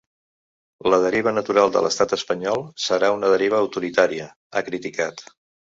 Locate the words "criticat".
4.73-5.29